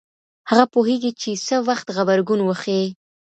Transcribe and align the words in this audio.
هغه 0.49 0.65
پوهیږي 0.73 1.11
چي 1.21 1.31
څه 1.47 1.55
وخت 1.67 1.87
غبرګون 1.95 2.39
وښيي. 2.43 2.87